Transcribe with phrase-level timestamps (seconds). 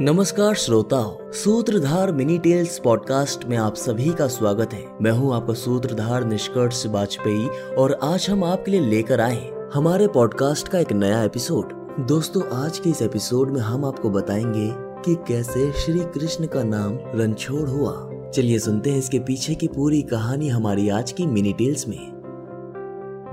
[0.00, 5.52] नमस्कार श्रोताओं, सूत्रधार मिनी टेल्स पॉडकास्ट में आप सभी का स्वागत है। मैं हूँ आपका
[5.52, 11.22] सूत्रधार निष्कर्ष वाजपेयी और आज हम आपके लिए लेकर आए हमारे पॉडकास्ट का एक नया
[11.22, 11.72] एपिसोड।
[12.06, 16.98] दोस्तों, आज के इस एपिसोड में हम आपको बताएँगे कि कैसे श्री कृष्ण का नाम
[17.20, 21.88] रणछोड़ हुआ। चलिए सुनते हैं इसके पीछे की पूरी कहानी हमारी आज की मिनी टेल्स
[21.88, 22.12] में।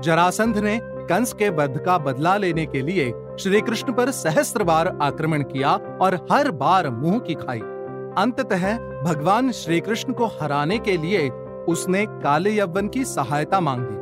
[0.04, 0.80] जरासंध ने
[1.10, 5.72] कंस के वध का बदला लेने के लिए श्री कृष्ण पर सहस्त्र बार आक्रमण किया
[6.00, 7.60] और हर बार मुँह की खाई।
[8.18, 11.28] अंततः भगवान श्री कृष्ण को हराने के लिए
[11.68, 13.96] उसने काले यव्वन की सहायता मांगी।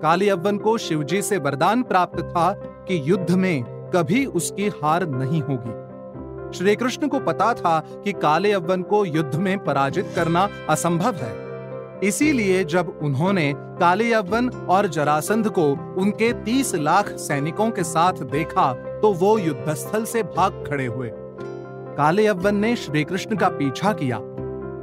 [0.00, 2.52] काले यव्वन को शिवजी से वरदान प्राप्त था
[2.88, 3.64] कि युद्ध में
[3.94, 9.34] कभी उसकी हार नहीं होगी। श्री कृष्ण को पता था कि काले यव्वन को युद्ध
[9.34, 11.51] में पराजित करना असंभव है।
[12.02, 15.64] इसीलिए जब उन्होंने काले और जरासंध को
[16.02, 21.10] उनके तीस लाख सैनिकों के साथ देखा तो वो युद्धस्थल से भाग खड़े हुए।
[21.96, 24.18] काले यवन ने श्री कृष्ण का पीछा किया।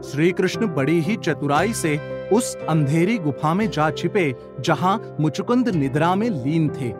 [0.01, 1.97] श्री कृष्ण बड़ी ही चतुराई से
[2.33, 6.91] उस अंधेरी गुफा में जा छिपे, जहाँ मुचुकुंद निद्रा में लीन थे।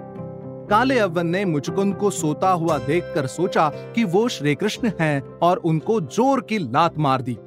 [0.69, 5.57] काले अव्वन ने मुचुकुंद को सोता हुआ देखकर सोचा कि वो श्री कृष्ण हैं और
[5.57, 7.37] उनको ज़ोर की लात मार दी।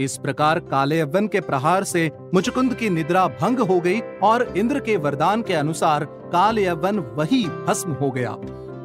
[0.00, 4.80] इस प्रकार काले अव्वन के प्रहार से मुचकुंद की निद्रा भंग हो गई और इंद्र
[4.80, 8.36] के वरदान के अनुसार काले अव्वन वही भस्म हो गया।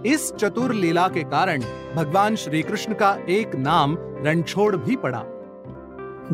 [0.05, 1.63] इस चतुर लीला के कारण
[1.95, 5.23] भगवान श्री कृष्ण का एक नाम रणछोड़ भी पड़ा।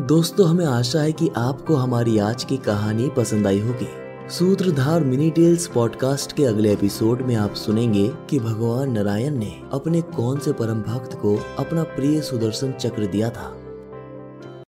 [0.00, 3.88] दोस्तों, हमें आशा है कि आपको हमारी आज की कहानी पसंद आई होगी।
[4.28, 10.00] सूत्रधार मिनी टेल्स पॉडकास्ट के अगले एपिसोड में आप सुनेंगे कि भगवान नारायण ने अपने
[10.00, 13.62] कौन से परम भक्त को अपना प्रिय सुदर्शन चक्र दिया था।